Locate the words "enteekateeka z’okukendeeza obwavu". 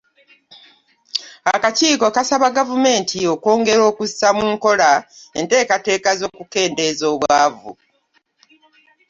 5.39-7.71